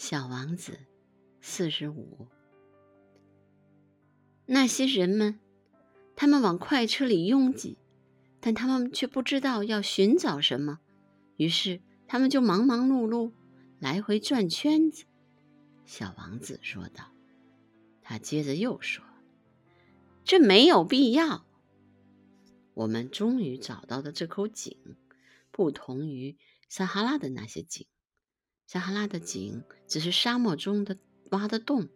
[0.00, 0.78] 小王子
[1.40, 2.28] 四十五。
[4.46, 5.40] 那些人们，
[6.14, 7.76] 他们往快车里拥挤，
[8.38, 10.78] 但他们却不知道要寻找什么，
[11.36, 13.32] 于是他们就忙忙碌碌，
[13.80, 15.04] 来回转圈子。
[15.84, 17.12] 小王子说道。
[18.00, 19.04] 他接着又说
[20.22, 21.44] ：“这没有必要。
[22.74, 24.78] 我们终于找到的这口井，
[25.50, 26.36] 不同于
[26.68, 27.84] 撒哈拉的那些井。”
[28.68, 30.98] 撒哈拉的井只是沙漠中的
[31.30, 31.88] 挖的洞，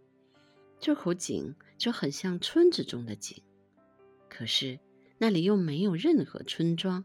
[0.80, 3.43] 这口井就很像村子中的井，
[4.30, 4.80] 可是
[5.19, 7.05] 那里又没有任何村庄，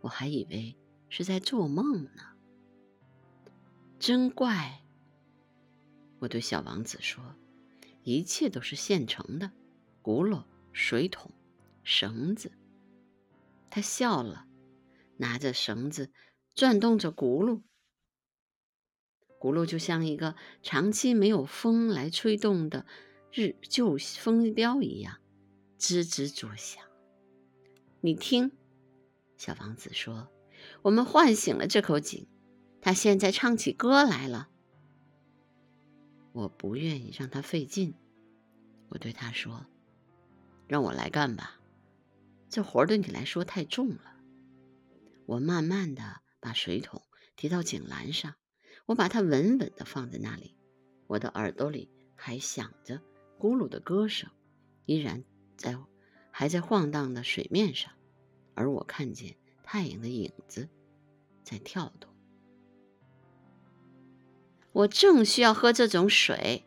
[0.00, 0.76] 我还以为
[1.08, 2.22] 是在做梦呢。
[3.98, 4.80] 真怪！
[6.20, 7.34] 我对小王子说
[8.04, 9.50] ：“一切都是现成的，
[10.04, 11.32] 轱辘、水桶、
[11.82, 12.52] 绳子。”
[13.70, 14.46] 他笑了，
[15.16, 16.12] 拿着绳子
[16.54, 17.62] 转动着轱辘。
[19.40, 22.84] 轱辘就像一个长期没有风来吹动的
[23.32, 25.16] 日旧风标一样，
[25.78, 26.84] 吱吱作响。
[28.02, 28.52] 你听，
[29.38, 30.28] 小王子说
[30.82, 32.26] ：“我们唤醒了这口井，
[32.82, 34.50] 它现在唱起歌来了。”
[36.32, 37.94] 我不愿意让它费劲，
[38.90, 39.66] 我对他说
[40.68, 41.58] ：“让我来干吧，
[42.50, 44.16] 这活儿对你来说太重了。”
[45.24, 47.02] 我慢慢的把水桶
[47.36, 48.34] 提到井栏上。
[48.90, 50.56] 我把它稳稳地放在那里，
[51.06, 53.00] 我的耳朵里还响着
[53.38, 54.28] 咕噜的歌声，
[54.84, 55.22] 依然
[55.56, 55.78] 在
[56.32, 57.92] 还在晃荡的水面上，
[58.56, 60.68] 而我看见太阳的影子
[61.44, 62.12] 在跳动。
[64.72, 66.64] 我正需要喝这种水，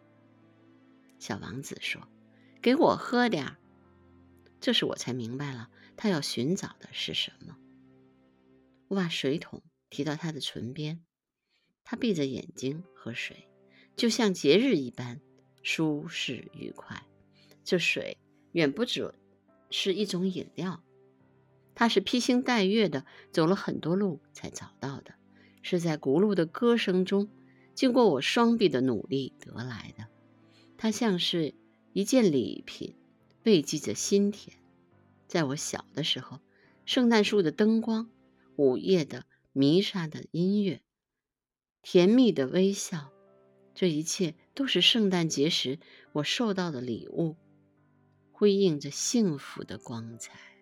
[1.19, 2.07] 小王子说
[2.63, 3.57] ：“给我喝点儿。”
[4.61, 7.57] 这时我才明白了他要寻找的是什么。
[8.87, 11.03] 我把水桶提到他的唇边。
[11.83, 13.47] 他闭着眼睛喝水，
[13.95, 15.19] 就像节日一般
[15.61, 17.05] 舒适愉快。
[17.63, 18.17] 这水
[18.51, 19.13] 远不止
[19.69, 20.83] 是一种饮料，
[21.75, 25.15] 他是披星戴月的走了很多路才找到的，
[25.61, 27.29] 是在轱辘的歌声中，
[27.73, 30.07] 经过我双臂的努力得来的。
[30.77, 31.53] 它像是
[31.93, 32.95] 一件礼品，
[33.43, 34.57] 慰藉着心田。
[35.27, 36.39] 在我小的时候，
[36.85, 38.09] 圣诞树的灯光，
[38.57, 40.81] 午夜的弥撒的音乐。
[41.83, 43.11] 甜蜜的微笑，
[43.75, 45.79] 这一切都是圣诞节时
[46.13, 47.35] 我收到的礼物，
[48.31, 50.52] 辉映着幸福的光彩。